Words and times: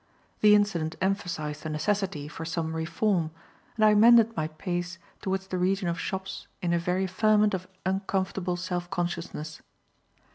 The 0.39 0.55
incident 0.55 0.95
emphasized 0.99 1.61
the 1.61 1.69
necessity 1.69 2.27
for 2.27 2.43
some 2.43 2.75
reform, 2.75 3.29
and 3.75 3.85
I 3.85 3.93
mended 3.93 4.35
my 4.35 4.47
pace 4.47 4.97
towards 5.21 5.45
the 5.45 5.59
region 5.59 5.87
of 5.87 5.99
shops 5.99 6.47
in 6.59 6.73
a 6.73 6.79
very 6.79 7.05
ferment 7.05 7.53
of 7.53 7.67
uncomfortable 7.85 8.57
self 8.57 8.89
consciousness. 8.89 9.61